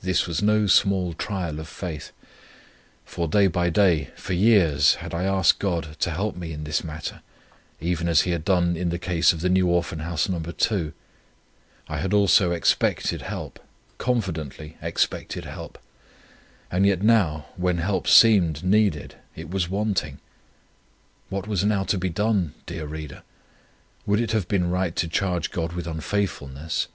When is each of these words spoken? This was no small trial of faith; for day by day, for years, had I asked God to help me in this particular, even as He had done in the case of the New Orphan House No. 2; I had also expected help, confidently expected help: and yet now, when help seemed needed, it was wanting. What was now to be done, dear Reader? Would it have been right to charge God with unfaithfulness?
This 0.00 0.26
was 0.26 0.40
no 0.42 0.66
small 0.66 1.12
trial 1.12 1.60
of 1.60 1.68
faith; 1.68 2.12
for 3.04 3.28
day 3.28 3.46
by 3.46 3.68
day, 3.68 4.08
for 4.16 4.32
years, 4.32 4.94
had 4.94 5.12
I 5.12 5.24
asked 5.24 5.58
God 5.58 5.96
to 6.00 6.10
help 6.12 6.34
me 6.34 6.54
in 6.54 6.64
this 6.64 6.80
particular, 6.80 7.20
even 7.78 8.08
as 8.08 8.22
He 8.22 8.30
had 8.30 8.42
done 8.42 8.74
in 8.74 8.88
the 8.88 8.98
case 8.98 9.34
of 9.34 9.42
the 9.42 9.50
New 9.50 9.66
Orphan 9.66 9.98
House 9.98 10.30
No. 10.30 10.40
2; 10.40 10.94
I 11.88 11.98
had 11.98 12.14
also 12.14 12.52
expected 12.52 13.20
help, 13.20 13.60
confidently 13.98 14.78
expected 14.80 15.44
help: 15.44 15.78
and 16.70 16.86
yet 16.86 17.02
now, 17.02 17.44
when 17.56 17.76
help 17.76 18.08
seemed 18.08 18.64
needed, 18.64 19.16
it 19.36 19.50
was 19.50 19.68
wanting. 19.68 20.20
What 21.28 21.46
was 21.46 21.64
now 21.66 21.84
to 21.84 21.98
be 21.98 22.08
done, 22.08 22.54
dear 22.64 22.86
Reader? 22.86 23.22
Would 24.06 24.20
it 24.22 24.32
have 24.32 24.48
been 24.48 24.70
right 24.70 24.96
to 24.96 25.06
charge 25.06 25.50
God 25.50 25.74
with 25.74 25.86
unfaithfulness? 25.86 26.88